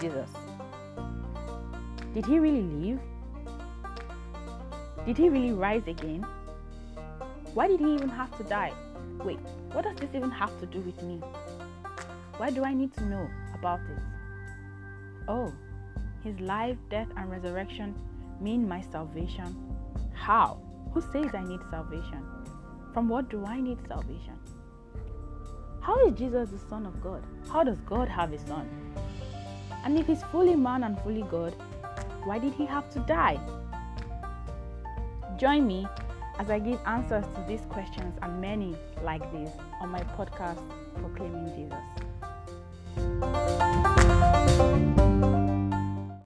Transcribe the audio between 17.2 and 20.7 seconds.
resurrection mean my salvation. How?